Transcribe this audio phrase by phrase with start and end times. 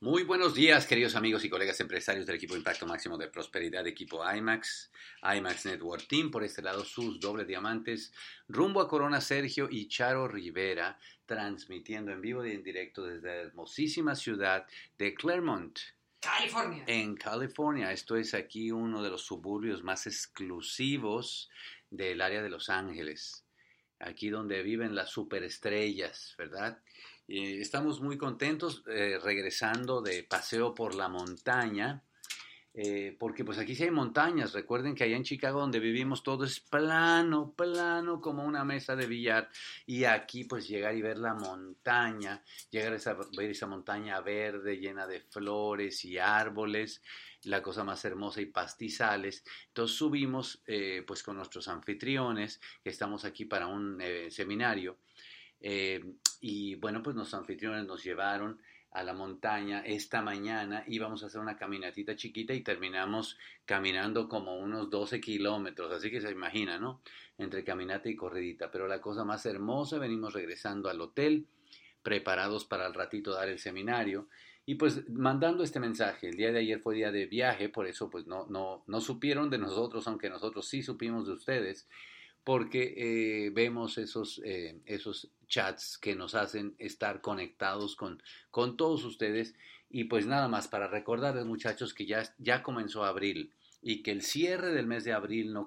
[0.00, 4.20] Muy buenos días, queridos amigos y colegas empresarios del equipo Impacto Máximo de Prosperidad, equipo
[4.30, 4.90] IMAX,
[5.22, 6.30] IMAX Network Team.
[6.30, 8.12] Por este lado, sus dobles diamantes,
[8.46, 13.34] rumbo a Corona Sergio y Charo Rivera, transmitiendo en vivo y en directo desde la
[13.36, 14.66] hermosísima ciudad
[14.98, 15.78] de Claremont.
[16.20, 16.84] California.
[16.86, 21.48] En California, esto es aquí uno de los suburbios más exclusivos
[21.88, 23.45] del área de Los Ángeles.
[23.98, 26.78] Aquí donde viven las superestrellas, ¿verdad?
[27.28, 32.02] Estamos muy contentos eh, regresando de paseo por la montaña,
[32.78, 34.52] eh, porque pues aquí sí hay montañas.
[34.52, 39.06] Recuerden que allá en Chicago donde vivimos todo es plano, plano como una mesa de
[39.06, 39.48] billar.
[39.86, 45.06] Y aquí pues llegar y ver la montaña, llegar a ver esa montaña verde llena
[45.06, 47.02] de flores y árboles,
[47.44, 49.42] la cosa más hermosa y pastizales.
[49.68, 54.98] Entonces subimos eh, pues con nuestros anfitriones, que estamos aquí para un seminario.
[55.60, 56.04] Eh,
[56.42, 58.60] y bueno, pues los anfitriones nos llevaron
[58.92, 64.56] a la montaña esta mañana íbamos a hacer una caminatita chiquita y terminamos caminando como
[64.56, 67.02] unos 12 kilómetros, así que se imagina, ¿no?
[67.38, 71.46] Entre caminata y corredita, pero la cosa más hermosa, venimos regresando al hotel,
[72.02, 74.28] preparados para el ratito dar el seminario
[74.68, 78.10] y pues mandando este mensaje, el día de ayer fue día de viaje, por eso
[78.10, 81.88] pues no, no, no supieron de nosotros, aunque nosotros sí supimos de ustedes,
[82.46, 88.22] porque eh, vemos esos, eh, esos chats que nos hacen estar conectados con,
[88.52, 89.56] con todos ustedes.
[89.90, 94.22] Y pues nada más para recordarles muchachos que ya, ya comenzó abril y que el
[94.22, 95.66] cierre del mes de abril no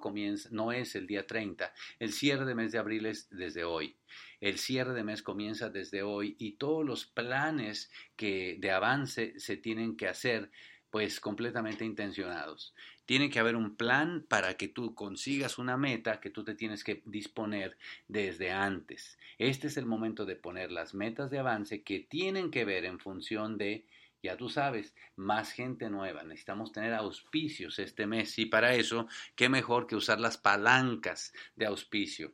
[0.51, 3.97] no es el día 30, el cierre del mes de abril es desde hoy.
[4.39, 9.57] El cierre de mes comienza desde hoy y todos los planes que de avance se
[9.57, 10.49] tienen que hacer
[10.91, 12.73] pues completamente intencionados.
[13.05, 16.83] Tiene que haber un plan para que tú consigas una meta que tú te tienes
[16.83, 19.17] que disponer desde antes.
[19.37, 22.99] Este es el momento de poner las metas de avance que tienen que ver en
[22.99, 23.85] función de,
[24.23, 26.23] ya tú sabes, más gente nueva.
[26.23, 31.65] Necesitamos tener auspicios este mes y para eso, ¿qué mejor que usar las palancas de
[31.65, 32.33] auspicio?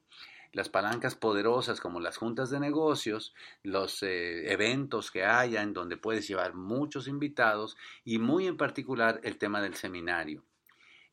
[0.55, 5.97] Las palancas poderosas como las juntas de negocios, los eh, eventos que haya en donde
[5.97, 10.45] puedes llevar muchos invitados y muy en particular el tema del seminario.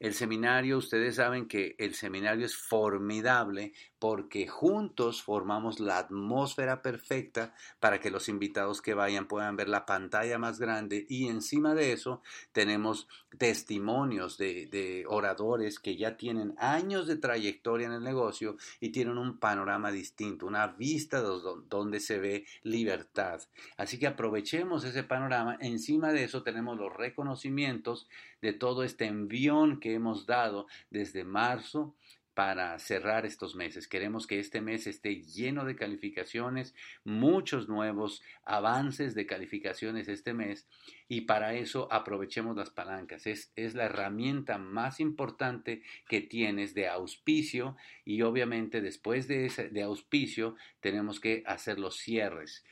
[0.03, 7.55] El seminario, ustedes saben que el seminario es formidable porque juntos formamos la atmósfera perfecta
[7.79, 11.93] para que los invitados que vayan puedan ver la pantalla más grande y encima de
[11.93, 12.21] eso
[12.51, 13.07] tenemos
[13.39, 19.39] testimonios de, oradores que ya tienen años de trayectoria en el negocio y tienen un
[19.39, 23.41] panorama distinto, una vista donde se ve libertad.
[23.77, 25.59] Así que aprovechemos ese panorama.
[25.61, 28.09] Encima de eso tenemos los reconocimientos
[28.41, 31.95] de todo este envión que hemos dado desde marzo
[32.35, 33.87] para cerrar estos meses.
[33.87, 40.67] Queremos que este mes esté lleno de calificaciones, muchos nuevos avances de calificaciones este mes
[41.09, 43.27] y para eso aprovechemos las palancas.
[43.27, 49.83] Es, la herramienta más importante que tienes de auspicio y obviamente después de, ese, de
[49.83, 52.65] auspicio tenemos que hacer los cierres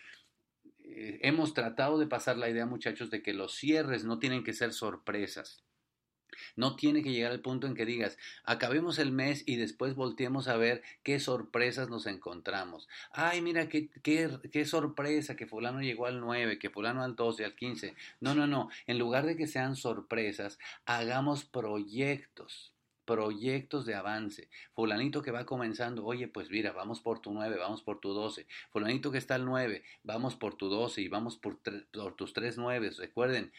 [0.83, 4.53] eh, hemos tratado de pasar la idea, muchachos, de que los cierres no tienen que
[4.53, 5.63] ser sorpresas.
[6.57, 10.49] No tiene que llegar al punto en que digas, acabemos el mes y después volteemos
[10.49, 12.89] a ver qué sorpresas nos encontramos.
[13.13, 17.45] Ay, mira, qué, qué, qué sorpresa que fulano llegó al 9, que fulano al 12,
[17.45, 17.95] al 15.
[18.21, 18.71] No, no, no.
[18.87, 22.73] En lugar de que sean sorpresas, hagamos proyectos
[23.11, 24.49] proyectos de avance.
[24.73, 28.47] Fulanito que va comenzando, oye, pues mira, vamos por tu 9, vamos por tu 12.
[28.71, 32.57] Fulanito que está al 9, vamos por tu 12 y vamos por, por tus 3
[32.57, 32.91] 9.
[32.99, 33.53] Recuerden,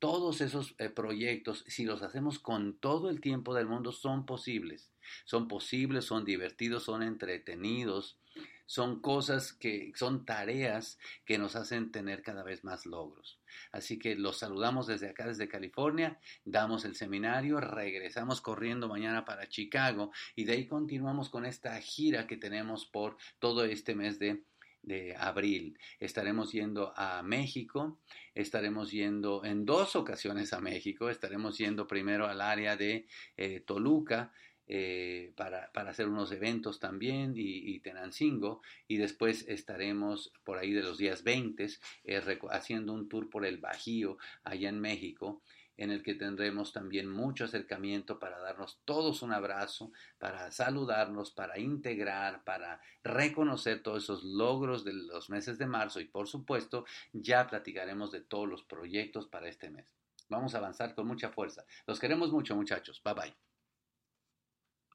[0.00, 4.90] todos esos eh, proyectos, si los hacemos con todo el tiempo del mundo, son posibles.
[5.24, 8.18] Son posibles, son divertidos, son entretenidos,
[8.66, 13.40] son cosas que son tareas que nos hacen tener cada vez más logros.
[13.72, 19.48] Así que los saludamos desde acá, desde California, damos el seminario, regresamos corriendo mañana para
[19.48, 24.44] Chicago y de ahí continuamos con esta gira que tenemos por todo este mes de
[24.82, 25.78] de abril.
[25.98, 27.98] Estaremos yendo a México,
[28.34, 33.06] estaremos yendo en dos ocasiones a México, estaremos yendo primero al área de
[33.36, 34.32] eh, Toluca,
[34.72, 40.96] eh, para, hacer unos eventos también y, Tenancingo y después estaremos por ahí de los
[40.96, 41.66] días 20
[42.04, 45.42] eh, haciendo un tour por el Bajío allá en México
[45.80, 51.58] en el que tendremos también mucho acercamiento para darnos todos un abrazo, para saludarnos, para
[51.58, 56.84] integrar, para reconocer todos esos logros de los meses de marzo y por supuesto
[57.14, 59.96] ya platicaremos de todos los proyectos para este mes.
[60.28, 61.64] Vamos a avanzar con mucha fuerza.
[61.86, 63.00] Los queremos mucho muchachos.
[63.02, 63.49] Bye bye.